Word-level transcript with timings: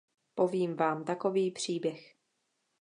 Povím 0.35 0.75
vám 0.75 1.03
takový 1.03 1.51
příběh. 1.51 2.15